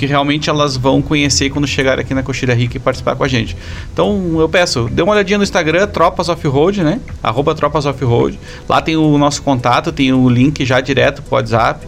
[0.00, 3.28] que realmente elas vão conhecer quando chegar aqui na Coxilha Rica e participar com a
[3.28, 3.54] gente.
[3.92, 7.00] Então eu peço, dê uma olhadinha no Instagram, Tropas Off-Road, né?
[7.22, 8.40] Arroba Tropas Off-Road.
[8.66, 11.86] Lá tem o nosso contato, tem o link já direto pro WhatsApp.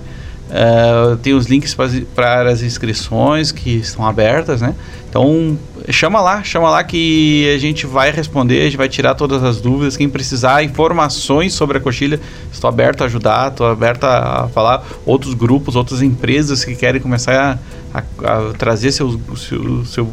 [0.51, 1.75] Uh, tem os links
[2.15, 4.75] para as inscrições que estão abertas, né?
[5.09, 5.59] Então
[5.91, 9.61] chama lá, chama lá que a gente vai responder, a gente vai tirar todas as
[9.61, 9.97] dúvidas.
[9.97, 12.21] Quem precisar informações sobre a coxilha,
[12.53, 14.85] estou aberto a ajudar, estou aberto a, falar.
[15.07, 17.59] Outros grupos, outras empresas que querem começar
[17.93, 20.11] a, a, a trazer seu, seu, seu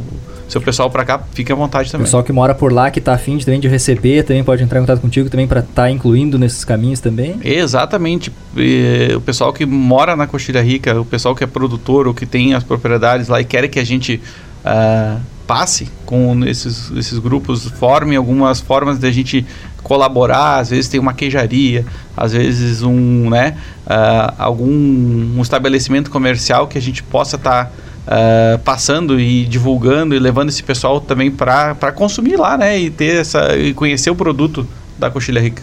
[0.50, 2.06] seu pessoal para cá, fique à vontade também.
[2.06, 4.80] Pessoal que mora por lá, que está afim de, também de receber, também pode entrar
[4.80, 7.40] em contato contigo também para estar tá incluindo nesses caminhos também?
[7.44, 8.32] Exatamente.
[8.58, 12.26] E, o pessoal que mora na Coxilha Rica, o pessoal que é produtor ou que
[12.26, 14.22] tem as propriedades lá e quer que a gente
[14.66, 19.46] uh, passe com esses, esses grupos, forme algumas formas de a gente
[19.84, 21.86] colaborar, às vezes tem uma queijaria,
[22.16, 27.72] às vezes um, né, uh, algum um estabelecimento comercial que a gente possa estar tá
[28.10, 32.78] uh, passando e divulgando e levando esse pessoal também para consumir lá, né?
[32.80, 35.62] E ter essa e conhecer o produto da Coxilha Rica.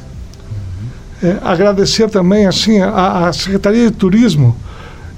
[1.23, 4.55] É, agradecer também assim a, a, Secretaria de Turismo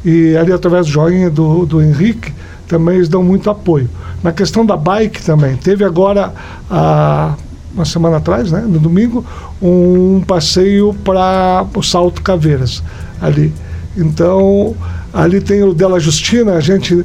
[0.05, 2.33] e ali através do joinha do, do Henrique
[2.69, 3.91] também eles dão muito apoio.
[4.23, 6.33] Na questão da bike também, teve agora
[6.71, 7.35] a
[7.73, 9.25] uma semana atrás, né, no domingo,
[9.63, 12.83] um passeio para o Salto Caveiras
[13.21, 13.53] ali.
[13.97, 14.77] Então,
[15.13, 17.05] ali tem o Dela Justina, a gente.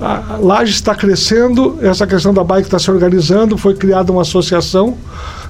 [0.00, 4.96] A Laje está crescendo, essa questão da bike está se organizando, foi criada uma associação,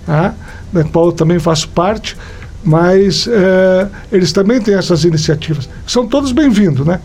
[0.09, 0.35] né,
[0.73, 2.17] da qual eu também faço parte,
[2.65, 5.69] mas é, eles também têm essas iniciativas.
[5.87, 7.01] São todos bem-vindos, né?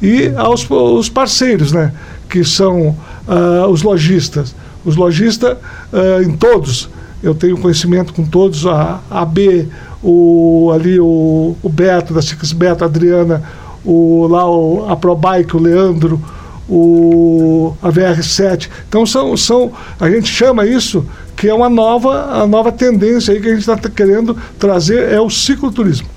[0.00, 1.92] E aos os parceiros, né?
[2.28, 2.96] Que são
[3.26, 4.54] uh, os lojistas.
[4.84, 5.56] Os lojistas,
[5.92, 6.88] uh, em todos,
[7.22, 9.68] eu tenho conhecimento com todos, a AB,
[10.02, 13.42] o, ali o, o Beto, da Ciclis Beto, a Adriana,
[13.84, 16.22] o, lá o, a ProBike, o Leandro,
[16.68, 18.68] o, a VR7.
[18.88, 23.40] Então são, são, a gente chama isso que é uma nova, a nova tendência aí
[23.40, 26.08] que a gente está querendo trazer é o cicloturismo.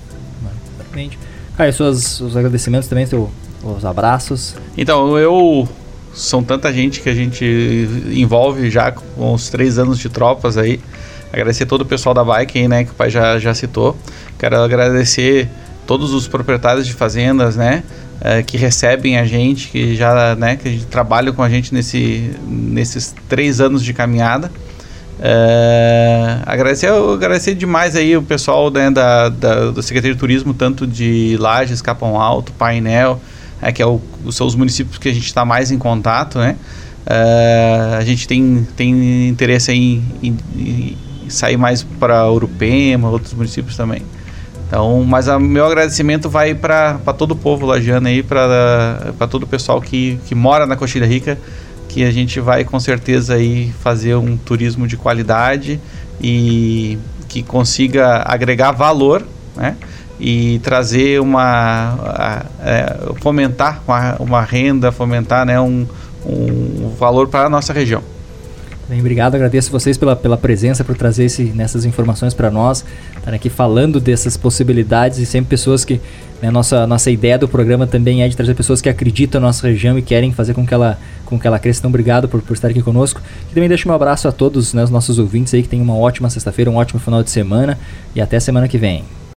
[0.77, 1.19] Exatamente.
[1.57, 3.29] Caio, suas, os agradecimentos também, seu,
[3.61, 4.55] os abraços.
[4.77, 5.67] Então, eu
[6.13, 10.79] são tanta gente que a gente envolve já com os três anos de tropas aí.
[11.31, 13.95] Agradecer todo o pessoal da Bike, né, que o pai já, já citou.
[14.37, 15.47] Quero agradecer
[15.85, 17.83] todos os proprietários de fazendas, né,
[18.21, 23.13] é, que recebem a gente, que já, né, que trabalham com a gente nesse, nesses
[23.27, 24.51] três anos de caminhada.
[25.21, 30.87] É, agradecer, agradecer demais aí o pessoal né, da, da, da Secretaria de Turismo, tanto
[30.87, 33.21] de Lages, Capão Alto, Painel,
[33.61, 34.01] é, que é o,
[34.31, 36.55] são os municípios que a gente está mais em contato, né?
[37.05, 40.97] É, a gente tem, tem interesse em, em
[41.29, 44.03] sair mais para Urupema, outros municípios também.
[44.67, 49.47] Então, mas o meu agradecimento vai para todo o povo lagiano aí, para todo o
[49.47, 51.39] pessoal que, que mora na Coxilha Rica,
[51.87, 55.79] que a gente vai com certeza aí fazer um turismo de qualidade
[56.21, 59.25] e que consiga agregar valor,
[59.55, 59.75] né?
[60.19, 65.87] E trazer uma, é, fomentar uma, uma, renda, fomentar né, um,
[66.25, 68.03] um valor para a nossa região.
[68.89, 72.83] Bem, obrigado, agradeço vocês pela, pela presença, por trazer esse, nessas informações para nós,
[73.15, 76.01] estar aqui falando dessas possibilidades e sempre pessoas que.
[76.41, 79.67] Né, nossa, nossa ideia do programa também é de trazer pessoas que acreditam na nossa
[79.67, 81.81] região e querem fazer com que ela, com que ela cresça.
[81.81, 83.21] Então, obrigado por, por estar aqui conosco.
[83.51, 85.95] E também deixo um abraço a todos né, os nossos ouvintes aí, que tenham uma
[85.95, 87.77] ótima sexta-feira, um ótimo final de semana
[88.15, 89.03] e até semana que vem.